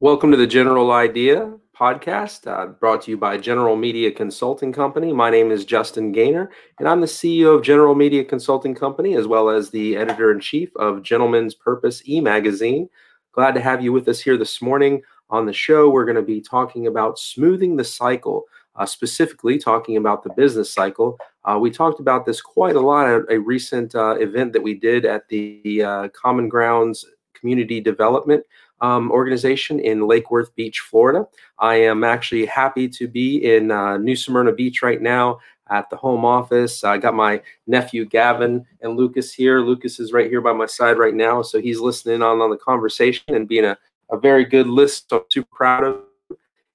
Welcome 0.00 0.30
to 0.30 0.36
the 0.36 0.46
General 0.46 0.92
Idea 0.92 1.52
podcast, 1.76 2.46
uh, 2.46 2.66
brought 2.66 3.02
to 3.02 3.10
you 3.10 3.16
by 3.16 3.36
General 3.36 3.74
Media 3.74 4.12
Consulting 4.12 4.72
Company. 4.72 5.12
My 5.12 5.28
name 5.28 5.50
is 5.50 5.64
Justin 5.64 6.12
Gaynor, 6.12 6.52
and 6.78 6.86
I'm 6.86 7.00
the 7.00 7.08
CEO 7.08 7.56
of 7.56 7.64
General 7.64 7.96
Media 7.96 8.22
Consulting 8.22 8.76
Company, 8.76 9.16
as 9.16 9.26
well 9.26 9.50
as 9.50 9.70
the 9.70 9.96
editor 9.96 10.30
in 10.30 10.38
chief 10.38 10.70
of 10.76 11.02
Gentleman's 11.02 11.56
Purpose 11.56 12.08
e 12.08 12.20
magazine. 12.20 12.88
Glad 13.32 13.56
to 13.56 13.60
have 13.60 13.82
you 13.82 13.92
with 13.92 14.06
us 14.06 14.20
here 14.20 14.36
this 14.36 14.62
morning 14.62 15.02
on 15.30 15.46
the 15.46 15.52
show. 15.52 15.90
We're 15.90 16.04
going 16.04 16.14
to 16.14 16.22
be 16.22 16.40
talking 16.40 16.86
about 16.86 17.18
smoothing 17.18 17.74
the 17.74 17.82
cycle, 17.82 18.44
uh, 18.76 18.86
specifically 18.86 19.58
talking 19.58 19.96
about 19.96 20.22
the 20.22 20.30
business 20.30 20.72
cycle. 20.72 21.18
Uh, 21.44 21.58
we 21.60 21.72
talked 21.72 21.98
about 21.98 22.24
this 22.24 22.40
quite 22.40 22.76
a 22.76 22.80
lot 22.80 23.08
at 23.08 23.22
a 23.32 23.40
recent 23.40 23.96
uh, 23.96 24.14
event 24.20 24.52
that 24.52 24.62
we 24.62 24.74
did 24.74 25.04
at 25.04 25.28
the 25.28 25.82
uh, 25.84 26.08
Common 26.10 26.48
Grounds 26.48 27.04
Community 27.38 27.80
Development 27.80 28.44
um, 28.80 29.10
organization 29.10 29.80
in 29.80 30.06
Lake 30.06 30.30
Worth 30.30 30.54
Beach, 30.54 30.80
Florida. 30.80 31.26
I 31.58 31.76
am 31.76 32.04
actually 32.04 32.46
happy 32.46 32.88
to 32.88 33.08
be 33.08 33.44
in 33.44 33.70
uh, 33.70 33.96
New 33.96 34.16
Smyrna 34.16 34.52
Beach 34.52 34.82
right 34.82 35.02
now 35.02 35.38
at 35.70 35.90
the 35.90 35.96
home 35.96 36.24
office. 36.24 36.84
I 36.84 36.98
got 36.98 37.14
my 37.14 37.42
nephew 37.66 38.04
Gavin 38.04 38.64
and 38.80 38.96
Lucas 38.96 39.32
here. 39.32 39.60
Lucas 39.60 40.00
is 40.00 40.12
right 40.12 40.30
here 40.30 40.40
by 40.40 40.52
my 40.52 40.66
side 40.66 40.98
right 40.98 41.14
now, 41.14 41.42
so 41.42 41.60
he's 41.60 41.80
listening 41.80 42.22
on 42.22 42.40
on 42.40 42.50
the 42.50 42.56
conversation 42.56 43.34
and 43.34 43.48
being 43.48 43.64
a, 43.64 43.76
a 44.10 44.18
very 44.18 44.44
good 44.44 44.66
list. 44.66 45.12
I'm 45.12 45.20
super 45.28 45.48
proud 45.52 45.84
of. 45.84 46.00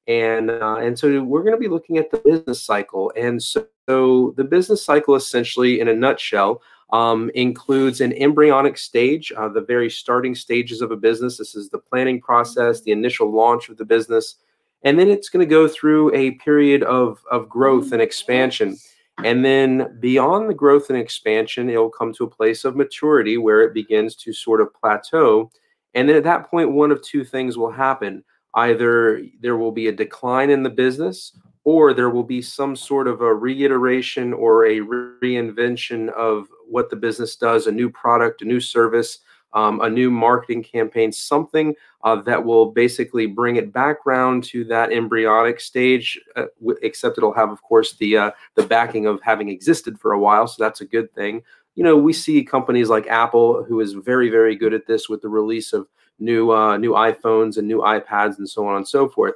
And 0.06 0.52
uh, 0.52 0.80
and 0.82 1.00
so 1.00 1.24
we're 1.24 1.44
going 1.44 1.56
to 1.56 1.60
be 1.60 1.70
looking 1.70 1.98
at 1.98 2.12
the 2.12 2.18
business 2.18 2.62
cycle. 2.62 3.14
And 3.16 3.42
so, 3.42 3.66
so 3.88 4.34
the 4.36 4.44
business 4.44 4.84
cycle, 4.84 5.16
essentially, 5.16 5.80
in 5.80 5.88
a 5.88 5.94
nutshell, 5.94 6.62
um, 6.94 7.32
includes 7.34 8.02
an 8.02 8.14
embryonic 8.14 8.78
stage, 8.78 9.34
uh, 9.36 9.50
the 9.50 9.62
very 9.62 9.90
starting 9.90 10.36
stages 10.36 10.80
of 10.80 10.92
a 10.92 10.96
business. 10.96 11.40
This 11.40 11.56
is 11.56 11.70
the 11.70 11.80
planning 11.80 12.22
process, 12.22 12.82
the 12.82 12.92
initial 12.92 13.34
launch 13.34 13.68
of 13.68 13.78
the 13.78 13.84
business. 13.84 14.36
And 14.84 15.00
then 15.00 15.10
it's 15.10 15.28
going 15.28 15.46
to 15.46 15.50
go 15.50 15.68
through 15.68 16.14
a 16.14 16.32
period 16.32 16.84
of, 16.84 17.20
of 17.32 17.50
growth 17.50 17.94
and 17.94 18.02
expansion. 18.02 18.78
And 19.24 19.44
then 19.44 19.98
beyond 20.02 20.48
the 20.48 20.54
growth 20.54 20.90
and 20.90 21.00
expansion, 21.00 21.68
it'll 21.68 21.90
come 21.90 22.14
to 22.14 22.26
a 22.26 22.30
place 22.30 22.64
of 22.64 22.76
maturity 22.76 23.40
where 23.40 23.64
it 23.64 23.74
begins 23.74 24.16
to 24.18 24.32
sort 24.32 24.62
of 24.62 24.72
plateau. 24.74 25.52
And 25.96 26.08
then 26.08 26.16
at 26.16 26.24
that 26.26 26.50
point, 26.52 26.74
one 26.74 26.92
of 26.92 27.02
two 27.02 27.26
things 27.26 27.58
will 27.58 27.72
happen. 27.72 28.24
Either 28.54 29.24
there 29.42 29.58
will 29.58 29.72
be 29.72 29.88
a 29.88 29.92
decline 29.92 30.52
in 30.52 30.62
the 30.62 30.70
business, 30.70 31.36
or 31.64 31.94
there 31.94 32.10
will 32.10 32.24
be 32.24 32.42
some 32.42 32.76
sort 32.76 33.08
of 33.08 33.22
a 33.22 33.34
reiteration 33.34 34.34
or 34.34 34.66
a 34.66 34.80
reinvention 34.80 36.10
of 36.10 36.48
what 36.68 36.90
the 36.90 36.96
business 36.96 37.36
does, 37.36 37.68
a 37.68 37.72
new 37.72 37.90
product, 37.90 38.42
a 38.42 38.46
new 38.46 38.60
service, 38.60 39.20
um, 39.54 39.82
a 39.82 39.90
new 39.90 40.10
marketing 40.10 40.64
campaign, 40.64 41.12
something 41.12 41.76
uh, 42.04 42.16
that 42.16 42.44
will 42.44 42.72
basically 42.72 43.26
bring 43.26 43.56
it 43.56 43.72
back 43.72 43.98
around 44.06 44.44
to 44.44 44.64
that 44.66 44.92
embryonic 44.92 45.60
stage. 45.60 46.20
Uh, 46.36 46.46
w- 46.60 46.78
except 46.82 47.18
it'll 47.18 47.34
have, 47.34 47.52
of 47.52 47.62
course, 47.62 47.94
the 47.94 48.18
uh, 48.18 48.32
the 48.56 48.64
backing 48.64 49.06
of 49.06 49.22
having 49.22 49.50
existed 49.50 50.00
for 50.00 50.14
a 50.14 50.20
while, 50.20 50.48
so 50.48 50.62
that's 50.62 50.82
a 50.82 50.86
good 50.86 51.14
thing. 51.14 51.44
You 51.76 51.84
know, 51.84 51.98
we 51.98 52.14
see 52.14 52.44
companies 52.44 52.90
like 52.90 53.08
Apple, 53.08 53.64
who 53.64 53.80
is 53.80 53.94
very, 53.94 54.30
very 54.30 54.56
good 54.56 54.74
at 54.74 54.86
this 54.86 55.10
with 55.10 55.22
the 55.22 55.30
release 55.30 55.74
of 55.74 55.88
new 56.20 56.52
uh, 56.52 56.78
new 56.78 56.92
iPhones 56.92 57.58
and 57.58 57.68
new 57.68 57.80
iPads 57.80 58.38
and 58.38 58.50
so 58.50 58.68
on 58.68 58.78
and 58.78 58.88
so 58.88 59.08
forth. 59.08 59.36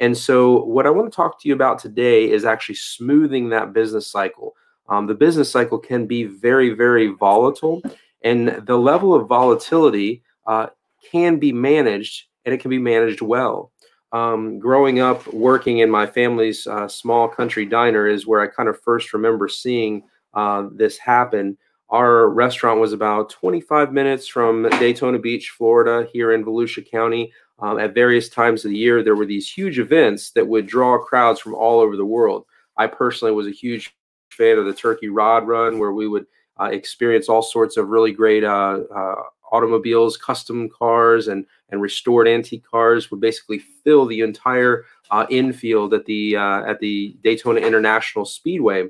And 0.00 0.16
so, 0.16 0.64
what 0.64 0.86
I 0.86 0.90
want 0.90 1.12
to 1.12 1.14
talk 1.14 1.40
to 1.40 1.48
you 1.48 1.54
about 1.54 1.78
today 1.78 2.30
is 2.30 2.44
actually 2.46 2.76
smoothing 2.76 3.50
that 3.50 3.74
business 3.74 4.06
cycle. 4.06 4.54
Um, 4.88 5.06
the 5.06 5.14
business 5.14 5.50
cycle 5.50 5.78
can 5.78 6.06
be 6.06 6.24
very, 6.24 6.70
very 6.70 7.08
volatile, 7.08 7.82
and 8.22 8.48
the 8.66 8.78
level 8.78 9.14
of 9.14 9.28
volatility 9.28 10.22
uh, 10.46 10.68
can 11.12 11.38
be 11.38 11.52
managed, 11.52 12.24
and 12.44 12.54
it 12.54 12.60
can 12.60 12.70
be 12.70 12.78
managed 12.78 13.20
well. 13.20 13.72
Um, 14.12 14.58
growing 14.58 14.98
up 14.98 15.24
working 15.32 15.78
in 15.78 15.90
my 15.90 16.06
family's 16.06 16.66
uh, 16.66 16.88
small 16.88 17.28
country 17.28 17.64
diner 17.64 18.08
is 18.08 18.26
where 18.26 18.40
I 18.40 18.48
kind 18.48 18.68
of 18.68 18.80
first 18.80 19.12
remember 19.12 19.46
seeing 19.46 20.02
uh, 20.34 20.68
this 20.72 20.98
happen. 20.98 21.56
Our 21.90 22.28
restaurant 22.28 22.80
was 22.80 22.92
about 22.92 23.30
25 23.30 23.92
minutes 23.92 24.28
from 24.28 24.68
Daytona 24.78 25.18
Beach, 25.18 25.50
Florida, 25.50 26.08
here 26.12 26.32
in 26.32 26.44
Volusia 26.44 26.88
County. 26.88 27.32
Um, 27.58 27.80
at 27.80 27.94
various 27.94 28.28
times 28.28 28.64
of 28.64 28.70
the 28.70 28.78
year, 28.78 29.02
there 29.02 29.16
were 29.16 29.26
these 29.26 29.50
huge 29.50 29.78
events 29.78 30.30
that 30.32 30.46
would 30.46 30.66
draw 30.66 30.98
crowds 30.98 31.40
from 31.40 31.54
all 31.54 31.80
over 31.80 31.96
the 31.96 32.06
world. 32.06 32.46
I 32.76 32.86
personally 32.86 33.34
was 33.34 33.48
a 33.48 33.52
huge 33.52 33.94
fan 34.30 34.56
of 34.56 34.66
the 34.66 34.72
Turkey 34.72 35.08
Rod 35.08 35.48
Run, 35.48 35.80
where 35.80 35.92
we 35.92 36.06
would 36.06 36.26
uh, 36.60 36.66
experience 36.66 37.28
all 37.28 37.42
sorts 37.42 37.76
of 37.76 37.88
really 37.88 38.12
great 38.12 38.44
uh, 38.44 38.80
uh, 38.94 39.14
automobiles, 39.50 40.16
custom 40.16 40.68
cars, 40.70 41.28
and 41.28 41.44
and 41.70 41.82
restored 41.82 42.28
antique 42.28 42.64
cars 42.64 43.10
would 43.10 43.20
basically 43.20 43.58
fill 43.58 44.06
the 44.06 44.20
entire 44.20 44.84
uh, 45.10 45.26
infield 45.28 45.92
at 45.92 46.06
the 46.06 46.36
uh, 46.36 46.62
at 46.64 46.78
the 46.80 47.16
Daytona 47.22 47.60
International 47.60 48.24
Speedway. 48.24 48.88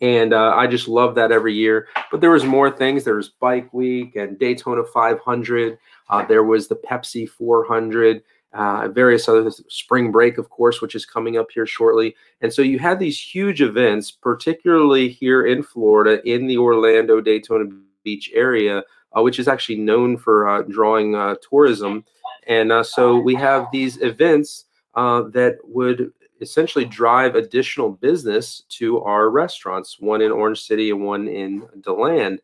And 0.00 0.32
uh, 0.32 0.54
I 0.54 0.66
just 0.66 0.86
love 0.86 1.14
that 1.16 1.32
every 1.32 1.54
year. 1.54 1.88
But 2.10 2.20
there 2.20 2.30
was 2.30 2.44
more 2.44 2.70
things. 2.70 3.04
There 3.04 3.16
was 3.16 3.30
Bike 3.30 3.72
Week 3.74 4.14
and 4.16 4.38
Daytona 4.38 4.84
500. 4.84 5.78
there 6.28 6.44
was 6.44 6.68
the 6.68 6.76
Pepsi 6.76 7.28
400 7.28 8.22
uh, 8.52 8.88
various 8.88 9.28
other 9.28 9.50
spring 9.68 10.10
break, 10.10 10.38
of 10.38 10.50
course, 10.50 10.80
which 10.80 10.94
is 10.94 11.04
coming 11.04 11.36
up 11.36 11.48
here 11.52 11.66
shortly. 11.66 12.16
And 12.40 12.52
so 12.52 12.62
you 12.62 12.78
had 12.78 12.98
these 12.98 13.20
huge 13.20 13.60
events, 13.60 14.10
particularly 14.10 15.08
here 15.08 15.46
in 15.46 15.62
Florida, 15.62 16.26
in 16.28 16.46
the 16.46 16.58
Orlando 16.58 17.20
Daytona 17.20 17.66
Beach 18.04 18.30
area, 18.34 18.82
uh, 19.16 19.22
which 19.22 19.38
is 19.38 19.48
actually 19.48 19.76
known 19.76 20.16
for 20.16 20.48
uh, 20.48 20.62
drawing 20.62 21.14
uh, 21.14 21.34
tourism. 21.48 22.04
And 22.46 22.72
uh, 22.72 22.82
so 22.82 23.18
we 23.18 23.34
have 23.34 23.66
these 23.70 24.00
events 24.00 24.64
uh, 24.94 25.22
that 25.32 25.58
would 25.64 26.12
essentially 26.40 26.84
drive 26.84 27.34
additional 27.34 27.90
business 27.90 28.62
to 28.70 29.00
our 29.02 29.30
restaurants, 29.30 29.98
one 30.00 30.22
in 30.22 30.32
Orange 30.32 30.62
City 30.62 30.90
and 30.90 31.04
one 31.04 31.28
in 31.28 31.66
DeLand. 31.80 32.40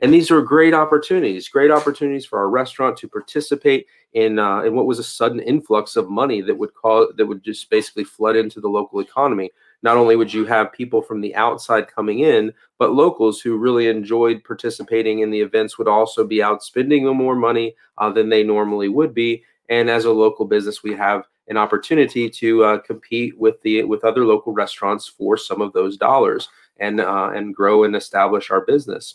And 0.00 0.14
these 0.14 0.30
are 0.30 0.40
great 0.40 0.74
opportunities, 0.74 1.48
great 1.48 1.72
opportunities 1.72 2.24
for 2.24 2.38
our 2.38 2.48
restaurant 2.48 2.96
to 2.98 3.08
participate 3.08 3.86
in 4.12 4.38
uh, 4.38 4.62
in 4.62 4.74
what 4.74 4.86
was 4.86 4.98
a 4.98 5.04
sudden 5.04 5.40
influx 5.40 5.96
of 5.96 6.08
money 6.08 6.40
that 6.40 6.56
would 6.56 6.72
call 6.74 7.08
that 7.16 7.26
would 7.26 7.42
just 7.42 7.68
basically 7.68 8.04
flood 8.04 8.36
into 8.36 8.60
the 8.60 8.68
local 8.68 9.00
economy. 9.00 9.50
Not 9.82 9.96
only 9.96 10.16
would 10.16 10.32
you 10.32 10.44
have 10.46 10.72
people 10.72 11.02
from 11.02 11.20
the 11.20 11.34
outside 11.34 11.88
coming 11.88 12.20
in, 12.20 12.52
but 12.78 12.94
locals 12.94 13.40
who 13.40 13.56
really 13.56 13.88
enjoyed 13.88 14.44
participating 14.44 15.20
in 15.20 15.30
the 15.30 15.40
events 15.40 15.78
would 15.78 15.88
also 15.88 16.24
be 16.24 16.42
out 16.42 16.62
spending 16.62 17.04
more 17.16 17.36
money 17.36 17.74
uh, 17.98 18.10
than 18.10 18.28
they 18.28 18.42
normally 18.42 18.88
would 18.88 19.14
be. 19.14 19.44
And 19.68 19.90
as 19.90 20.04
a 20.04 20.12
local 20.12 20.46
business, 20.46 20.82
we 20.82 20.94
have 20.94 21.24
an 21.48 21.56
opportunity 21.56 22.28
to 22.28 22.64
uh, 22.64 22.78
compete 22.78 23.38
with 23.38 23.60
the 23.62 23.82
with 23.84 24.04
other 24.04 24.24
local 24.24 24.52
restaurants 24.52 25.06
for 25.06 25.36
some 25.36 25.60
of 25.60 25.72
those 25.72 25.96
dollars 25.96 26.48
and 26.78 27.00
uh, 27.00 27.30
and 27.34 27.54
grow 27.54 27.84
and 27.84 27.96
establish 27.96 28.50
our 28.50 28.60
business. 28.60 29.14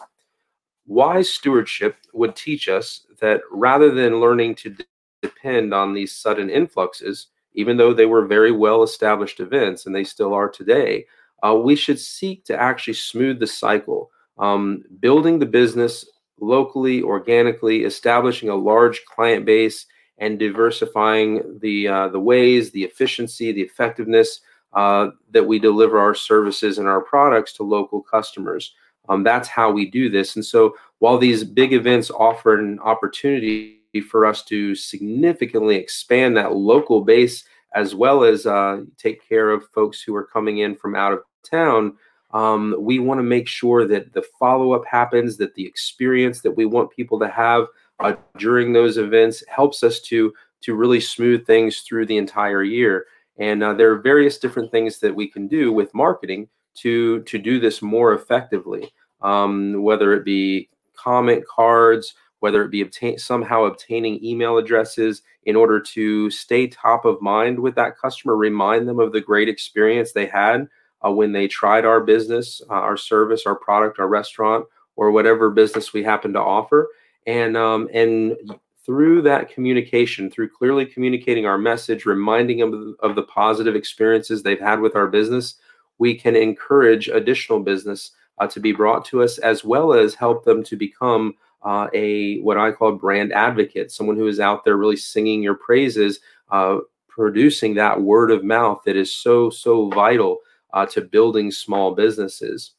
Wise 0.85 1.29
stewardship 1.31 1.95
would 2.13 2.35
teach 2.35 2.67
us 2.67 3.05
that 3.21 3.41
rather 3.51 3.89
than 3.91 4.19
learning 4.19 4.55
to 4.55 4.75
depend 5.21 5.73
on 5.73 5.94
these 5.94 6.16
sudden 6.16 6.49
influxes, 6.49 7.27
even 7.53 7.77
though 7.77 7.94
they 7.94 8.05
were 8.05 8.25
very 8.25 8.51
well 8.51 8.83
established 8.83 9.39
events 9.39 9.85
and 9.85 9.95
they 9.95 10.03
still 10.03 10.33
are 10.33 10.50
today, 10.50 11.05
uh, 11.45 11.55
we 11.55 11.75
should 11.75 12.00
seek 12.00 12.44
to 12.45 12.59
actually 12.59 12.94
smooth 12.94 13.39
the 13.39 13.47
cycle, 13.47 14.11
um, 14.38 14.83
building 15.00 15.39
the 15.39 15.45
business 15.45 16.05
locally, 16.39 17.01
organically, 17.01 17.83
establishing 17.83 18.50
a 18.50 18.55
large 18.55 19.03
client 19.05 19.45
base, 19.45 19.85
and 20.23 20.39
diversifying 20.39 21.59
the 21.59 21.88
uh, 21.88 22.07
the 22.07 22.19
ways, 22.19 22.72
the 22.72 22.84
efficiency, 22.84 23.51
the 23.51 23.61
effectiveness 23.61 24.39
uh, 24.73 25.09
that 25.31 25.45
we 25.45 25.59
deliver 25.59 26.00
our 26.00 26.16
services 26.16 26.78
and 26.78 26.88
our 26.88 27.01
products 27.01 27.53
to 27.53 27.63
local 27.63 28.01
customers. 28.01 28.73
Um, 29.09 29.23
that's 29.23 29.50
how 29.50 29.69
we 29.69 29.89
do 29.89 30.09
this. 30.09 30.35
And 30.35 30.45
so 30.45 30.75
while 31.00 31.17
these 31.17 31.44
big 31.44 31.73
events 31.73 32.09
offer 32.09 32.57
an 32.57 32.79
opportunity 32.79 33.81
for 34.09 34.25
us 34.25 34.44
to 34.45 34.75
significantly 34.75 35.75
expand 35.75 36.38
that 36.38 36.56
local 36.56 37.01
base 37.01 37.44
as 37.75 37.94
well 37.94 38.24
as 38.24 38.45
uh, 38.45 38.81
take 38.98 39.27
care 39.27 39.50
of 39.50 39.68
folks 39.69 40.01
who 40.01 40.15
are 40.15 40.25
coming 40.25 40.59
in 40.59 40.75
from 40.75 40.95
out 40.95 41.12
of 41.12 41.19
town, 41.50 41.98
um, 42.31 42.75
we 42.80 42.98
want 43.00 43.19
to 43.19 43.24
make 43.24 43.48
sure 43.48 43.86
that 43.88 44.13
the 44.13 44.24
follow 44.39 44.71
up 44.71 44.86
happens, 44.89 45.38
that 45.38 45.53
the 45.56 45.65
experience 45.65 46.42
that 46.42 46.51
we 46.56 46.65
want 46.65 46.92
people 46.92 47.19
to 47.19 47.27
have 47.27 47.68
uh, 48.00 48.13
during 48.38 48.74
those 48.74 48.98
events 48.98 49.44
helps 49.48 49.84
us 49.84 50.00
to 50.01 50.34
to 50.62 50.75
really 50.75 51.00
smooth 51.00 51.45
things 51.45 51.80
through 51.80 52.06
the 52.06 52.18
entire 52.18 52.63
year. 52.63 53.06
And 53.38 53.63
uh, 53.63 53.74
there 53.74 53.92
are 53.92 54.00
various 54.00 54.38
different 54.38 54.72
things 54.72 55.00
that 55.00 55.13
we 55.13 55.28
can 55.28 55.48
do 55.48 55.74
with 55.74 55.94
marketing 55.94 56.48
to 56.75 57.22
to 57.24 57.38
do 57.38 57.60
this 57.60 57.81
more 57.81 58.13
effectively. 58.13 58.94
Um, 59.22 59.81
whether 59.81 60.13
it 60.13 60.25
be 60.25 60.69
comment 60.95 61.45
cards, 61.48 62.13
whether 62.40 62.63
it 62.63 62.72
be 62.72 62.81
obtain, 62.81 63.18
somehow 63.18 63.63
obtaining 63.63 64.24
email 64.24 64.57
addresses 64.57 65.22
in 65.44 65.56
order 65.56 65.80
to 65.80 66.30
stay 66.30 66.68
top 66.68 67.06
of 67.06 67.22
mind 67.22 67.57
with 67.57 67.75
that 67.75 67.98
customer, 67.98 68.36
remind 68.36 68.88
them 68.88 69.00
of 69.00 69.13
the 69.13 69.22
great 69.22 69.48
experience 69.48 70.12
they 70.12 70.25
had 70.25 70.68
uh, 71.06 71.12
when 71.12 71.31
they 71.31 71.48
tried 71.48 71.86
our 71.86 72.01
business, 72.01 72.62
uh, 72.69 72.74
our 72.74 72.98
service, 72.98 73.44
our 73.46 73.56
product, 73.56 74.00
our 74.00 74.07
restaurant, 74.07 74.66
or 74.96 75.12
whatever 75.12 75.50
business 75.50 75.94
we 75.94 76.04
happen 76.04 76.34
to 76.34 76.39
offer, 76.39 76.89
and 77.28 77.58
um, 77.58 77.90
and 77.94 78.38
through 78.86 79.22
that 79.22 79.50
communication, 79.50 80.30
through 80.30 80.50
clearly 80.50 80.86
communicating 80.86 81.46
our 81.46 81.58
message, 81.58 82.06
reminding 82.06 82.58
them 82.60 82.96
of 83.00 83.16
the 83.16 83.24
positive 83.24 83.75
experiences 83.75 84.44
they've 84.44 84.60
had 84.60 84.81
with 84.81 84.96
our 84.96 85.08
business, 85.08 85.56
we 86.00 86.16
can 86.16 86.36
encourage 86.36 87.08
additional 87.08 87.60
business 87.60 88.12
uh, 88.40 88.48
to 88.48 88.60
be 88.60 88.74
brought 88.74 89.06
to 89.06 89.24
us, 89.24 89.38
as 89.38 89.64
well 89.64 89.94
as 89.94 90.16
help 90.16 90.44
them 90.44 90.64
to 90.64 90.75
become 90.75 91.34
uh, 91.64 91.88
a 91.94 92.40
what 92.42 92.58
I 92.58 92.72
call 92.72 92.92
brand 92.94 93.31
advocate, 93.31 93.92
someone 93.92 94.18
who 94.18 94.28
is 94.28 94.40
out 94.40 94.66
there 94.66 94.75
really 94.75 94.98
singing 94.98 95.42
your 95.42 95.56
praises, 95.56 96.20
uh, 96.52 96.80
producing 97.08 97.75
that 97.75 98.02
word 98.02 98.31
of 98.31 98.44
mouth 98.44 98.81
that 98.86 98.98
is 98.98 99.16
so 99.16 99.50
so 99.50 99.90
vital 99.90 100.40
uh, 100.74 100.86
to 100.88 101.02
building 101.02 101.52
small 101.52 101.96
businesses. 101.96 102.72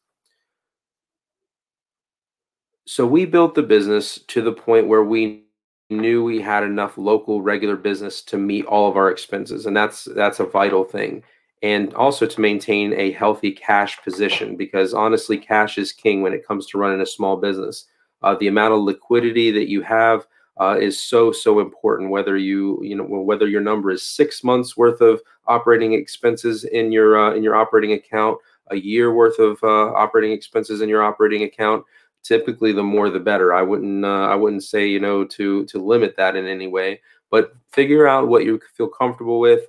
So 2.86 3.06
we 3.06 3.24
built 3.24 3.54
the 3.54 3.62
business 3.62 4.18
to 4.28 4.42
the 4.42 4.52
point 4.52 4.88
where 4.88 5.04
we 5.04 5.44
knew 5.90 6.24
we 6.24 6.40
had 6.40 6.64
enough 6.64 6.98
local 6.98 7.42
regular 7.42 7.76
business 7.76 8.22
to 8.22 8.36
meet 8.36 8.66
all 8.66 8.88
of 8.88 8.96
our 8.96 9.10
expenses, 9.10 9.66
and 9.66 9.76
that's 9.76 10.04
that's 10.04 10.40
a 10.40 10.44
vital 10.44 10.84
thing 10.84 11.22
and 11.64 11.94
also 11.94 12.26
to 12.26 12.40
maintain 12.42 12.92
a 12.92 13.12
healthy 13.12 13.50
cash 13.50 14.00
position 14.02 14.54
because 14.54 14.92
honestly, 14.92 15.38
cash 15.38 15.78
is 15.78 15.92
king 15.92 16.20
when 16.20 16.34
it 16.34 16.46
comes 16.46 16.66
to 16.66 16.76
running 16.76 17.00
a 17.00 17.06
small 17.06 17.38
business. 17.38 17.86
Uh, 18.22 18.34
the 18.34 18.48
amount 18.48 18.74
of 18.74 18.80
liquidity 18.80 19.50
that 19.50 19.66
you 19.66 19.80
have 19.80 20.26
uh, 20.60 20.76
is 20.78 21.02
so 21.02 21.32
so 21.32 21.60
important. 21.60 22.10
Whether 22.10 22.36
you 22.36 22.78
you 22.82 22.94
know 22.94 23.04
whether 23.04 23.48
your 23.48 23.62
number 23.62 23.90
is 23.90 24.02
six 24.02 24.44
months 24.44 24.76
worth 24.76 25.00
of 25.00 25.22
operating 25.46 25.94
expenses 25.94 26.64
in 26.64 26.92
your 26.92 27.16
uh, 27.18 27.34
in 27.34 27.42
your 27.42 27.56
operating 27.56 27.92
account, 27.92 28.36
a 28.70 28.76
year 28.76 29.14
worth 29.14 29.38
of 29.38 29.58
uh, 29.62 29.94
operating 29.94 30.32
expenses 30.32 30.82
in 30.82 30.90
your 30.90 31.02
operating 31.02 31.44
account. 31.44 31.82
Typically, 32.24 32.72
the 32.72 32.82
more 32.82 33.10
the 33.10 33.20
better. 33.20 33.54
I 33.54 33.62
wouldn't 33.62 34.04
uh, 34.04 34.26
I 34.26 34.34
wouldn't 34.34 34.64
say 34.64 34.86
you 34.88 34.98
know 34.98 35.24
to 35.24 35.64
to 35.66 35.78
limit 35.78 36.16
that 36.16 36.36
in 36.36 36.46
any 36.46 36.66
way, 36.66 37.00
but 37.30 37.54
figure 37.70 38.08
out 38.08 38.28
what 38.28 38.44
you 38.44 38.60
feel 38.76 38.88
comfortable 38.88 39.38
with 39.40 39.60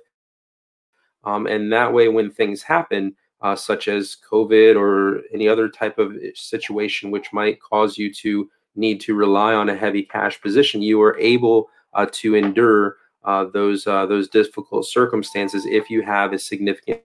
um, 1.26 1.46
and 1.46 1.70
that 1.72 1.92
way, 1.92 2.08
when 2.08 2.30
things 2.30 2.62
happen, 2.62 3.14
uh, 3.42 3.56
such 3.56 3.88
as 3.88 4.16
COVID 4.30 4.76
or 4.76 5.22
any 5.34 5.48
other 5.48 5.68
type 5.68 5.98
of 5.98 6.16
eh, 6.16 6.30
situation 6.34 7.10
which 7.10 7.32
might 7.32 7.60
cause 7.60 7.98
you 7.98 8.14
to 8.14 8.48
need 8.76 9.00
to 9.02 9.14
rely 9.14 9.52
on 9.52 9.68
a 9.68 9.76
heavy 9.76 10.02
cash 10.02 10.40
position, 10.40 10.80
you 10.80 11.02
are 11.02 11.18
able 11.18 11.68
uh, 11.94 12.06
to 12.12 12.36
endure 12.36 12.96
uh, 13.24 13.44
those 13.44 13.86
uh, 13.88 14.06
those 14.06 14.28
difficult 14.28 14.86
circumstances 14.86 15.66
if 15.66 15.90
you 15.90 16.00
have 16.00 16.32
a 16.32 16.38
significant 16.38 17.00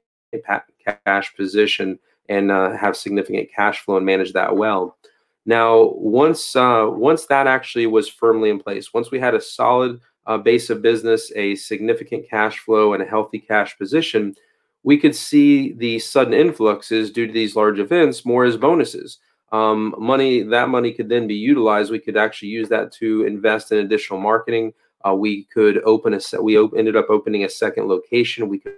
cash 1.05 1.35
position 1.35 1.97
and 2.29 2.51
uh, 2.51 2.77
have 2.77 2.95
significant 2.95 3.49
cash 3.53 3.79
flow 3.79 3.97
and 3.97 4.05
manage 4.05 4.33
that 4.33 4.55
well. 4.55 4.97
Now, 5.45 5.93
once 5.95 6.55
uh, 6.55 6.87
once 6.89 7.25
that 7.25 7.47
actually 7.47 7.87
was 7.87 8.07
firmly 8.07 8.49
in 8.49 8.59
place, 8.59 8.93
once 8.93 9.09
we 9.09 9.19
had 9.19 9.33
a 9.33 9.41
solid 9.41 9.99
uh, 10.27 10.37
base 10.37 10.69
of 10.69 10.81
business, 10.81 11.31
a 11.35 11.55
significant 11.55 12.29
cash 12.29 12.59
flow, 12.59 12.93
and 12.93 13.01
a 13.01 13.07
healthy 13.07 13.39
cash 13.39 13.77
position, 13.77 14.35
we 14.83 14.97
could 14.97 15.15
see 15.15 15.73
the 15.73 15.97
sudden 15.99 16.33
influxes 16.33 17.11
due 17.11 17.27
to 17.27 17.33
these 17.33 17.55
large 17.55 17.79
events 17.79 18.25
more 18.25 18.45
as 18.45 18.57
bonuses. 18.57 19.17
Um, 19.51 19.95
money 19.97 20.43
that 20.43 20.69
money 20.69 20.93
could 20.93 21.09
then 21.09 21.27
be 21.27 21.35
utilized. 21.35 21.91
We 21.91 21.99
could 21.99 22.17
actually 22.17 22.49
use 22.49 22.69
that 22.69 22.91
to 22.93 23.25
invest 23.25 23.71
in 23.71 23.79
additional 23.79 24.19
marketing. 24.19 24.73
Uh, 25.05 25.15
we 25.15 25.45
could 25.45 25.81
open 25.83 26.13
a. 26.13 26.41
We 26.41 26.57
op- 26.57 26.75
ended 26.77 26.95
up 26.95 27.09
opening 27.09 27.43
a 27.43 27.49
second 27.49 27.87
location. 27.87 28.47
We 28.47 28.59
could 28.59 28.75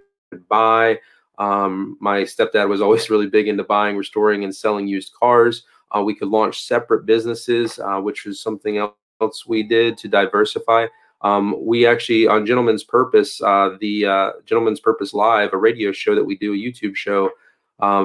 buy. 0.47 0.99
Um, 1.37 1.97
my 1.99 2.21
stepdad 2.21 2.69
was 2.69 2.81
always 2.81 3.09
really 3.09 3.27
big 3.27 3.47
into 3.47 3.63
buying, 3.63 3.97
restoring, 3.97 4.43
and 4.43 4.55
selling 4.55 4.87
used 4.87 5.13
cars. 5.13 5.63
Uh, 5.95 6.01
we 6.01 6.15
could 6.15 6.29
launch 6.29 6.63
separate 6.63 7.05
businesses, 7.05 7.79
uh, 7.79 7.99
which 7.99 8.25
was 8.25 8.41
something 8.41 8.77
else 8.77 9.45
we 9.47 9.63
did 9.63 9.97
to 9.97 10.07
diversify. 10.07 10.87
Um, 11.21 11.55
we 11.63 11.85
actually 11.85 12.27
on 12.27 12.45
Gentleman's 12.45 12.83
Purpose, 12.83 13.41
uh, 13.41 13.77
the 13.79 14.33
Gentleman's 14.45 14.79
Purpose 14.79 15.13
Live, 15.13 15.53
a 15.53 15.57
radio 15.57 15.91
show 15.91 16.15
that 16.15 16.25
we 16.25 16.37
do, 16.37 16.53
a 16.53 16.57
YouTube 16.57 16.95
show 16.95 17.29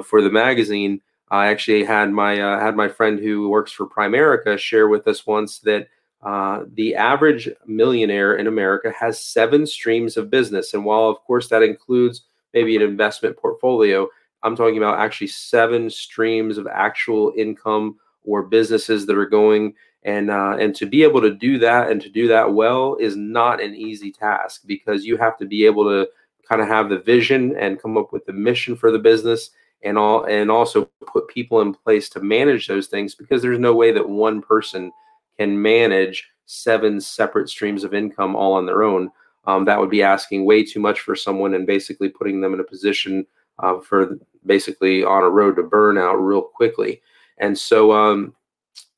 for 0.02 0.22
the 0.22 0.30
magazine. 0.30 1.00
I 1.30 1.48
actually 1.48 1.84
had 1.84 2.10
my 2.10 2.40
uh, 2.40 2.60
had 2.60 2.76
my 2.76 2.88
friend 2.88 3.18
who 3.18 3.48
works 3.48 3.72
for 3.72 3.86
Primerica 3.86 4.58
share 4.58 4.88
with 4.88 5.06
us 5.06 5.26
once 5.26 5.58
that 5.60 5.88
uh, 6.22 6.64
the 6.74 6.94
average 6.94 7.48
millionaire 7.66 8.36
in 8.36 8.46
America 8.46 8.92
has 8.98 9.22
seven 9.22 9.66
streams 9.66 10.16
of 10.16 10.30
business, 10.30 10.74
and 10.74 10.84
while 10.84 11.08
of 11.08 11.18
course 11.20 11.48
that 11.48 11.62
includes 11.62 12.22
maybe 12.54 12.76
an 12.76 12.82
investment 12.82 13.36
portfolio, 13.36 14.08
I'm 14.42 14.56
talking 14.56 14.76
about 14.76 14.98
actually 14.98 15.28
seven 15.28 15.90
streams 15.90 16.58
of 16.58 16.66
actual 16.66 17.32
income 17.36 17.98
or 18.24 18.42
businesses 18.42 19.06
that 19.06 19.16
are 19.16 19.26
going 19.26 19.74
and 20.04 20.30
uh, 20.30 20.56
and 20.58 20.74
to 20.76 20.86
be 20.86 21.02
able 21.02 21.20
to 21.20 21.34
do 21.34 21.58
that 21.58 21.90
and 21.90 22.00
to 22.00 22.08
do 22.08 22.28
that 22.28 22.52
well 22.52 22.96
is 23.00 23.16
not 23.16 23.60
an 23.60 23.74
easy 23.74 24.12
task 24.12 24.62
because 24.66 25.04
you 25.04 25.16
have 25.16 25.36
to 25.38 25.46
be 25.46 25.66
able 25.66 25.84
to 25.84 26.08
kind 26.48 26.62
of 26.62 26.68
have 26.68 26.88
the 26.88 27.00
vision 27.00 27.56
and 27.56 27.82
come 27.82 27.96
up 27.96 28.12
with 28.12 28.24
the 28.26 28.32
mission 28.32 28.76
for 28.76 28.90
the 28.90 28.98
business 28.98 29.50
and 29.82 29.98
all 29.98 30.24
and 30.24 30.50
also 30.50 30.88
put 31.06 31.28
people 31.28 31.60
in 31.60 31.74
place 31.74 32.08
to 32.08 32.20
manage 32.20 32.66
those 32.66 32.86
things 32.86 33.14
because 33.14 33.42
there's 33.42 33.58
no 33.58 33.74
way 33.74 33.92
that 33.92 34.08
one 34.08 34.40
person 34.40 34.92
can 35.38 35.60
manage 35.60 36.28
seven 36.46 37.00
separate 37.00 37.48
streams 37.48 37.84
of 37.84 37.94
income 37.94 38.34
all 38.34 38.54
on 38.54 38.66
their 38.66 38.82
own. 38.82 39.10
Um, 39.46 39.64
that 39.64 39.78
would 39.78 39.90
be 39.90 40.02
asking 40.02 40.44
way 40.44 40.64
too 40.64 40.80
much 40.80 41.00
for 41.00 41.14
someone 41.14 41.54
and 41.54 41.66
basically 41.66 42.08
putting 42.08 42.40
them 42.40 42.54
in 42.54 42.60
a 42.60 42.64
position 42.64 43.26
uh, 43.58 43.80
for 43.80 44.18
basically 44.46 45.04
on 45.04 45.22
a 45.22 45.28
road 45.28 45.56
to 45.56 45.62
burnout 45.62 46.16
real 46.18 46.42
quickly. 46.42 47.02
And 47.38 47.56
so 47.56 47.92
um, 47.92 48.34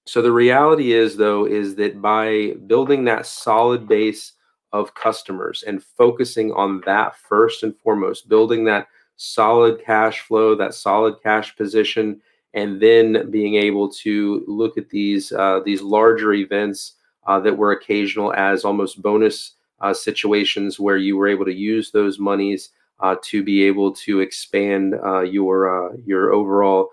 so 0.07 0.23
the 0.23 0.33
reality 0.33 0.93
is, 0.93 1.17
though, 1.17 1.47
is 1.47 1.77
that 1.77 2.03
by 2.03 2.55
building 2.67 3.05
that 3.05 3.27
solid 3.27 3.87
base 3.87 4.33
of 4.73 4.95
customers 4.95 5.63
and 5.67 5.83
focusing 5.83 6.53
on 6.53 6.83
that 6.87 7.17
first 7.17 7.63
and 7.63 7.77
foremost, 7.79 8.29
building 8.29 8.65
that 8.65 8.89
solid 9.17 9.81
cash 9.85 10.21
flow, 10.23 10.55
that 10.57 10.75
solid 10.75 11.17
cash 11.23 11.55
position, 11.57 12.21
and 12.55 12.81
then 12.81 13.31
being 13.31 13.55
able 13.55 13.89
to 13.89 14.45
look 14.49 14.77
at 14.77 14.89
these 14.89 15.31
uh, 15.33 15.61
these 15.65 15.83
larger 15.83 16.33
events 16.33 16.95
uh, 17.27 17.39
that 17.39 17.57
were 17.57 17.73
occasional 17.73 18.33
as 18.33 18.65
almost 18.65 19.03
bonus 19.03 19.53
uh, 19.81 19.95
situations 19.95 20.81
where 20.81 20.97
you 20.97 21.17
were 21.17 21.29
able 21.29 21.45
to 21.45 21.55
use 21.55 21.91
those 21.91 22.19
monies 22.19 22.71
uh, 23.01 23.17
to 23.23 23.43
be 23.43 23.65
able 23.65 23.93
to 23.93 24.21
expand 24.21 24.95
uh, 25.05 25.21
your 25.21 25.93
uh, 25.93 25.97
your 26.05 26.33
overall 26.33 26.91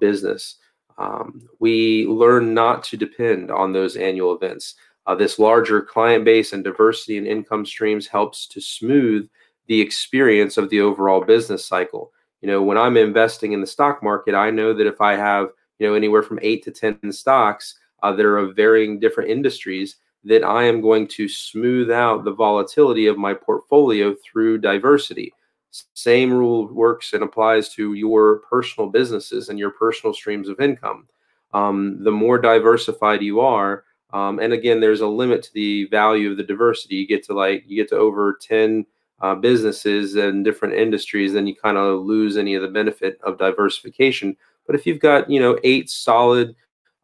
business. 0.00 0.56
Um, 0.98 1.48
we 1.60 2.06
learn 2.06 2.52
not 2.52 2.82
to 2.84 2.96
depend 2.96 3.50
on 3.50 3.72
those 3.72 3.96
annual 3.96 4.34
events. 4.34 4.74
Uh, 5.06 5.14
this 5.14 5.38
larger 5.38 5.80
client 5.80 6.24
base 6.24 6.52
and 6.52 6.62
diversity 6.62 7.16
in 7.16 7.26
income 7.26 7.64
streams 7.64 8.06
helps 8.06 8.46
to 8.48 8.60
smooth 8.60 9.28
the 9.66 9.80
experience 9.80 10.58
of 10.58 10.68
the 10.68 10.80
overall 10.80 11.22
business 11.22 11.64
cycle. 11.64 12.12
You 12.42 12.48
know, 12.48 12.62
when 12.62 12.76
I'm 12.76 12.96
investing 12.96 13.52
in 13.52 13.60
the 13.60 13.66
stock 13.66 14.02
market, 14.02 14.34
I 14.34 14.50
know 14.50 14.74
that 14.74 14.86
if 14.86 15.00
I 15.00 15.14
have, 15.14 15.48
you 15.78 15.88
know, 15.88 15.94
anywhere 15.94 16.22
from 16.22 16.38
eight 16.42 16.62
to 16.64 16.70
10 16.70 17.12
stocks 17.12 17.78
uh, 18.02 18.12
that 18.12 18.26
are 18.26 18.38
of 18.38 18.54
varying 18.54 19.00
different 19.00 19.30
industries, 19.30 19.96
that 20.24 20.44
I 20.44 20.64
am 20.64 20.80
going 20.80 21.06
to 21.08 21.28
smooth 21.28 21.90
out 21.90 22.24
the 22.24 22.34
volatility 22.34 23.06
of 23.06 23.16
my 23.16 23.32
portfolio 23.32 24.14
through 24.22 24.58
diversity. 24.58 25.32
Same 25.94 26.32
rule 26.32 26.66
works 26.72 27.12
and 27.12 27.22
applies 27.22 27.68
to 27.70 27.94
your 27.94 28.38
personal 28.50 28.88
businesses 28.88 29.48
and 29.48 29.58
your 29.58 29.70
personal 29.70 30.14
streams 30.14 30.48
of 30.48 30.60
income. 30.60 31.08
Um, 31.54 32.02
the 32.04 32.10
more 32.10 32.38
diversified 32.38 33.22
you 33.22 33.40
are, 33.40 33.84
um, 34.12 34.38
and 34.38 34.52
again, 34.52 34.80
there's 34.80 35.00
a 35.00 35.06
limit 35.06 35.42
to 35.44 35.52
the 35.52 35.84
value 35.86 36.30
of 36.30 36.36
the 36.36 36.42
diversity. 36.42 36.96
You 36.96 37.06
get 37.06 37.24
to 37.24 37.34
like 37.34 37.64
you 37.66 37.76
get 37.76 37.88
to 37.90 37.96
over 37.96 38.38
ten 38.40 38.86
uh, 39.20 39.34
businesses 39.34 40.16
and 40.16 40.44
different 40.44 40.74
industries, 40.74 41.32
then 41.32 41.46
you 41.46 41.54
kind 41.54 41.76
of 41.76 42.02
lose 42.02 42.36
any 42.36 42.54
of 42.54 42.62
the 42.62 42.68
benefit 42.68 43.18
of 43.22 43.38
diversification. 43.38 44.36
But 44.66 44.76
if 44.76 44.86
you've 44.86 45.00
got 45.00 45.28
you 45.30 45.40
know 45.40 45.58
eight 45.64 45.90
solid 45.90 46.54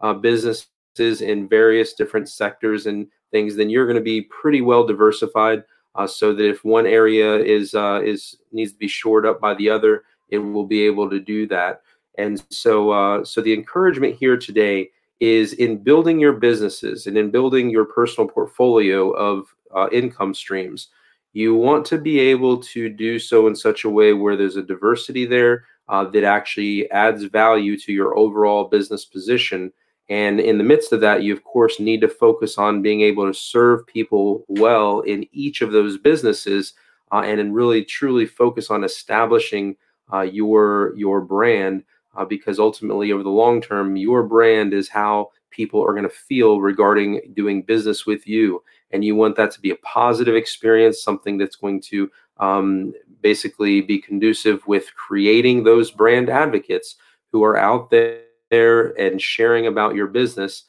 uh, 0.00 0.14
businesses 0.14 1.20
in 1.20 1.48
various 1.48 1.92
different 1.94 2.28
sectors 2.28 2.86
and 2.86 3.06
things, 3.30 3.56
then 3.56 3.68
you're 3.68 3.86
going 3.86 3.96
to 3.96 4.02
be 4.02 4.22
pretty 4.22 4.60
well 4.60 4.86
diversified 4.86 5.64
uh, 5.94 6.06
so 6.06 6.32
that 6.32 6.48
if 6.48 6.64
one 6.64 6.86
area 6.86 7.36
is 7.36 7.74
uh, 7.74 8.00
is 8.04 8.36
needs 8.52 8.72
to 8.72 8.78
be 8.78 8.88
shored 8.88 9.26
up 9.26 9.40
by 9.40 9.54
the 9.54 9.70
other, 9.70 10.04
it 10.28 10.38
will 10.38 10.66
be 10.66 10.82
able 10.82 11.08
to 11.10 11.20
do 11.20 11.46
that. 11.48 11.82
And 12.18 12.42
so, 12.50 12.90
uh, 12.90 13.24
so 13.24 13.40
the 13.40 13.52
encouragement 13.52 14.16
here 14.16 14.36
today 14.36 14.90
is 15.20 15.54
in 15.54 15.78
building 15.78 16.20
your 16.20 16.32
businesses 16.32 17.06
and 17.06 17.16
in 17.16 17.30
building 17.30 17.70
your 17.70 17.84
personal 17.84 18.28
portfolio 18.28 19.10
of 19.10 19.46
uh, 19.74 19.88
income 19.90 20.34
streams. 20.34 20.88
You 21.32 21.54
want 21.56 21.84
to 21.86 21.98
be 21.98 22.20
able 22.20 22.58
to 22.58 22.88
do 22.88 23.18
so 23.18 23.48
in 23.48 23.56
such 23.56 23.84
a 23.84 23.90
way 23.90 24.12
where 24.12 24.36
there's 24.36 24.56
a 24.56 24.62
diversity 24.62 25.26
there 25.26 25.64
uh, 25.88 26.04
that 26.04 26.24
actually 26.24 26.88
adds 26.90 27.24
value 27.24 27.76
to 27.78 27.92
your 27.92 28.16
overall 28.16 28.64
business 28.64 29.04
position 29.04 29.72
and 30.08 30.38
in 30.38 30.58
the 30.58 30.64
midst 30.64 30.92
of 30.92 31.00
that, 31.00 31.22
you, 31.22 31.32
of 31.32 31.44
course, 31.44 31.80
need 31.80 32.00
to 32.02 32.08
focus 32.08 32.58
on 32.58 32.82
being 32.82 33.00
able 33.00 33.26
to 33.26 33.38
serve 33.38 33.86
people 33.86 34.44
well 34.48 35.00
in 35.00 35.26
each 35.32 35.62
of 35.62 35.72
those 35.72 35.96
businesses 35.96 36.74
uh, 37.10 37.22
and 37.24 37.38
then 37.38 37.52
really 37.52 37.84
truly 37.84 38.26
focus 38.26 38.70
on 38.70 38.84
establishing 38.84 39.76
uh, 40.12 40.20
your, 40.20 40.94
your 40.96 41.20
brand. 41.20 41.84
Uh, 42.16 42.24
because 42.24 42.60
ultimately, 42.60 43.10
over 43.10 43.24
the 43.24 43.28
long 43.28 43.60
term, 43.60 43.96
your 43.96 44.22
brand 44.22 44.72
is 44.72 44.88
how 44.88 45.30
people 45.50 45.82
are 45.82 45.92
going 45.92 46.04
to 46.04 46.08
feel 46.08 46.60
regarding 46.60 47.20
doing 47.34 47.62
business 47.62 48.06
with 48.06 48.24
you. 48.26 48.62
And 48.92 49.04
you 49.04 49.16
want 49.16 49.34
that 49.36 49.50
to 49.52 49.60
be 49.60 49.70
a 49.70 49.76
positive 49.76 50.36
experience, 50.36 51.02
something 51.02 51.38
that's 51.38 51.56
going 51.56 51.80
to 51.82 52.08
um, 52.36 52.92
basically 53.20 53.80
be 53.80 54.00
conducive 54.00 54.64
with 54.68 54.94
creating 54.94 55.64
those 55.64 55.90
brand 55.90 56.28
advocates 56.28 56.96
who 57.32 57.42
are 57.42 57.56
out 57.56 57.90
there 57.90 58.20
and 58.62 59.20
sharing 59.20 59.66
about 59.66 59.94
your 59.94 60.06
business 60.06 60.64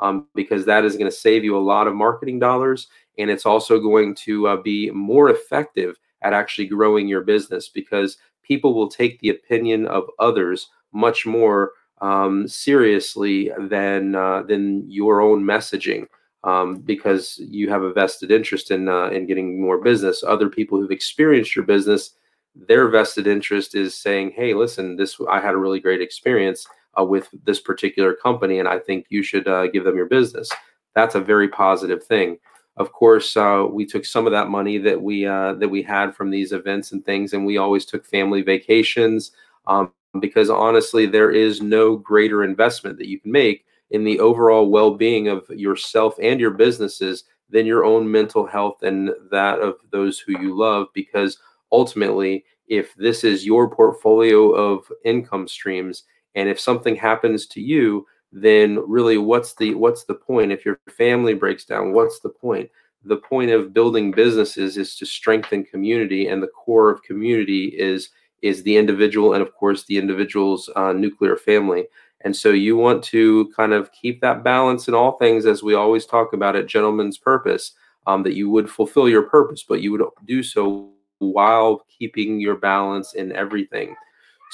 um, 0.00 0.26
because 0.34 0.64
that 0.64 0.84
is 0.84 0.96
going 0.96 1.10
to 1.10 1.16
save 1.16 1.44
you 1.44 1.56
a 1.56 1.58
lot 1.58 1.86
of 1.86 1.94
marketing 1.94 2.38
dollars. 2.38 2.88
And 3.18 3.30
it's 3.30 3.46
also 3.46 3.80
going 3.80 4.14
to 4.16 4.48
uh, 4.48 4.56
be 4.56 4.90
more 4.90 5.30
effective 5.30 5.96
at 6.22 6.32
actually 6.32 6.66
growing 6.66 7.08
your 7.08 7.22
business 7.22 7.68
because 7.68 8.18
people 8.42 8.74
will 8.74 8.88
take 8.88 9.18
the 9.20 9.30
opinion 9.30 9.86
of 9.86 10.04
others 10.18 10.68
much 10.92 11.26
more 11.26 11.72
um, 12.00 12.46
seriously 12.46 13.50
than 13.58 14.14
uh, 14.14 14.42
than 14.42 14.88
your 14.90 15.20
own 15.20 15.42
messaging 15.42 16.06
um, 16.44 16.76
because 16.76 17.38
you 17.38 17.70
have 17.70 17.82
a 17.82 17.92
vested 17.92 18.30
interest 18.30 18.70
in 18.70 18.88
uh, 18.88 19.08
in 19.08 19.26
getting 19.26 19.60
more 19.60 19.82
business. 19.82 20.22
Other 20.22 20.48
people 20.48 20.78
who've 20.78 20.90
experienced 20.90 21.56
your 21.56 21.64
business, 21.64 22.12
their 22.54 22.88
vested 22.88 23.26
interest 23.26 23.74
is 23.74 23.94
saying, 23.94 24.32
"Hey, 24.36 24.52
listen, 24.52 24.96
this 24.96 25.18
I 25.30 25.40
had 25.40 25.54
a 25.54 25.58
really 25.58 25.80
great 25.80 26.02
experience 26.02 26.66
uh, 26.98 27.04
with 27.04 27.28
this 27.44 27.60
particular 27.60 28.14
company, 28.14 28.58
and 28.58 28.68
I 28.68 28.78
think 28.78 29.06
you 29.08 29.22
should 29.22 29.48
uh, 29.48 29.66
give 29.68 29.84
them 29.84 29.96
your 29.96 30.06
business." 30.06 30.50
That's 30.94 31.14
a 31.14 31.20
very 31.20 31.48
positive 31.48 32.02
thing. 32.04 32.38
Of 32.76 32.92
course, 32.92 33.36
uh, 33.36 33.66
we 33.70 33.86
took 33.86 34.04
some 34.04 34.26
of 34.26 34.32
that 34.32 34.48
money 34.48 34.78
that 34.78 35.00
we 35.00 35.26
uh, 35.26 35.54
that 35.54 35.68
we 35.68 35.82
had 35.82 36.14
from 36.14 36.30
these 36.30 36.52
events 36.52 36.92
and 36.92 37.04
things, 37.04 37.32
and 37.32 37.46
we 37.46 37.56
always 37.56 37.84
took 37.84 38.04
family 38.04 38.42
vacations. 38.42 39.32
Um, 39.66 39.92
because 40.20 40.50
honestly, 40.50 41.06
there 41.06 41.30
is 41.30 41.60
no 41.60 41.96
greater 41.96 42.44
investment 42.44 42.98
that 42.98 43.08
you 43.08 43.20
can 43.20 43.32
make 43.32 43.64
in 43.90 44.04
the 44.04 44.18
overall 44.20 44.68
well 44.68 44.94
being 44.94 45.28
of 45.28 45.48
yourself 45.50 46.16
and 46.20 46.40
your 46.40 46.50
businesses 46.50 47.24
than 47.50 47.66
your 47.66 47.84
own 47.84 48.10
mental 48.10 48.46
health 48.46 48.82
and 48.82 49.10
that 49.30 49.60
of 49.60 49.76
those 49.90 50.18
who 50.18 50.40
you 50.40 50.56
love. 50.56 50.88
Because 50.94 51.38
ultimately, 51.70 52.44
if 52.66 52.94
this 52.96 53.24
is 53.24 53.46
your 53.46 53.70
portfolio 53.70 54.50
of 54.50 54.90
income 55.04 55.46
streams, 55.46 56.04
and 56.36 56.48
if 56.48 56.60
something 56.60 56.94
happens 56.94 57.46
to 57.46 57.60
you, 57.60 58.06
then 58.30 58.78
really 58.86 59.18
what's 59.18 59.54
the 59.54 59.74
what's 59.74 60.04
the 60.04 60.14
point? 60.14 60.52
If 60.52 60.64
your 60.64 60.78
family 60.88 61.34
breaks 61.34 61.64
down 61.64 61.92
what's 61.92 62.20
the 62.20 62.28
point? 62.28 62.70
The 63.04 63.16
point 63.16 63.50
of 63.50 63.72
building 63.72 64.10
businesses 64.10 64.76
is 64.76 64.96
to 64.96 65.06
strengthen 65.06 65.64
community 65.64 66.28
and 66.28 66.42
the 66.42 66.48
core 66.48 66.90
of 66.90 67.02
community 67.02 67.66
is 67.66 68.10
is 68.42 68.62
the 68.62 68.76
individual 68.76 69.32
and 69.32 69.42
of 69.42 69.54
course 69.54 69.84
the 69.84 69.96
individual's 69.96 70.68
uh, 70.76 70.92
nuclear 70.92 71.36
family. 71.36 71.86
And 72.22 72.36
so 72.36 72.50
you 72.50 72.76
want 72.76 73.02
to 73.04 73.50
kind 73.56 73.72
of 73.72 73.90
keep 73.92 74.20
that 74.20 74.44
balance 74.44 74.88
in 74.88 74.94
all 74.94 75.12
things 75.12 75.46
as 75.46 75.62
we 75.62 75.74
always 75.74 76.04
talk 76.04 76.32
about 76.32 76.56
it 76.56 76.66
gentleman's 76.66 77.18
purpose 77.18 77.72
um, 78.06 78.22
that 78.24 78.34
you 78.34 78.50
would 78.50 78.68
fulfill 78.68 79.08
your 79.08 79.22
purpose 79.22 79.64
but 79.66 79.80
you 79.80 79.92
would 79.92 80.02
do 80.26 80.42
so 80.42 80.90
while 81.18 81.86
keeping 81.98 82.40
your 82.40 82.56
balance 82.56 83.14
in 83.14 83.32
everything 83.32 83.96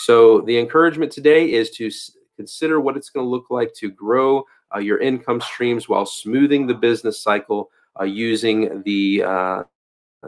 so 0.04 0.40
the 0.40 0.58
encouragement 0.58 1.12
today 1.12 1.52
is 1.52 1.70
to 1.70 1.88
consider 2.36 2.80
what 2.80 2.96
it's 2.96 3.08
going 3.08 3.24
to 3.24 3.30
look 3.30 3.50
like 3.50 3.72
to 3.74 3.88
grow 3.88 4.44
uh, 4.74 4.80
your 4.80 4.98
income 4.98 5.40
streams 5.40 5.88
while 5.88 6.04
smoothing 6.04 6.66
the 6.66 6.74
business 6.74 7.22
cycle 7.22 7.70
uh, 8.00 8.04
using 8.04 8.82
the 8.82 9.22
uh, 9.22 9.62